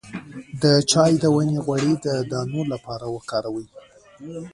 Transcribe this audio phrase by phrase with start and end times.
[0.61, 3.67] د چای د ونې غوړي د دانو لپاره وکاروئ